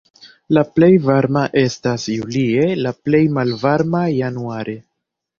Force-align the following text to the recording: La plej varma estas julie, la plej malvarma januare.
La 0.57 0.61
plej 0.77 0.87
varma 1.01 1.43
estas 1.61 2.05
julie, 2.13 2.63
la 2.85 2.93
plej 3.09 3.19
malvarma 3.35 4.01
januare. 4.13 4.75